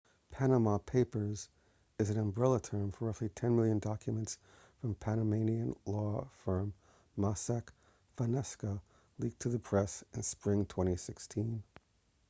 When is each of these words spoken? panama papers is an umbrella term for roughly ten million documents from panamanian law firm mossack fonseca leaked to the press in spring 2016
panama 0.31 0.79
papers 0.79 1.47
is 1.99 2.09
an 2.09 2.17
umbrella 2.17 2.59
term 2.59 2.91
for 2.91 3.05
roughly 3.05 3.29
ten 3.29 3.55
million 3.55 3.77
documents 3.77 4.35
from 4.79 4.95
panamanian 4.95 5.75
law 5.85 6.27
firm 6.43 6.73
mossack 7.15 7.71
fonseca 8.17 8.81
leaked 9.19 9.41
to 9.43 9.49
the 9.49 9.59
press 9.59 10.03
in 10.15 10.23
spring 10.23 10.65
2016 10.65 11.61